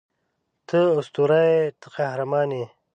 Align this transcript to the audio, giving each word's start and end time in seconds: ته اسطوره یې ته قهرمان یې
ته 0.67 0.79
اسطوره 0.99 1.39
یې 1.51 1.61
ته 1.79 1.87
قهرمان 1.95 2.49
یې 2.57 2.65